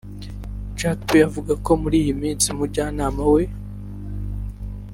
[0.77, 3.43] Jack B avuga ko muri iyi minsi umujyanama we